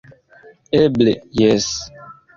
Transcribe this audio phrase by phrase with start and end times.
[0.79, 1.13] Eble,
[1.43, 1.71] jes!